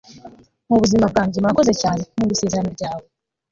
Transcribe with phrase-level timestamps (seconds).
[0.69, 3.05] mubuzima bwanjye Murakoze cyane Nkunda isezerano ryawe